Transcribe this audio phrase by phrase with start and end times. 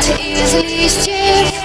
[0.00, 1.59] из листьев